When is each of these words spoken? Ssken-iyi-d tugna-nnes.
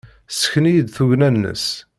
Ssken-iyi-d 0.31 0.89
tugna-nnes. 0.95 1.65